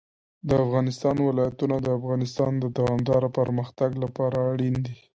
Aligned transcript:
د 0.47 0.49
افغانستان 0.65 1.15
ولايتونه 1.27 1.75
د 1.81 1.87
افغانستان 1.99 2.51
د 2.59 2.65
دوامداره 2.77 3.29
پرمختګ 3.39 3.91
لپاره 4.03 4.37
اړین 4.51 4.75
دي. 4.85 4.95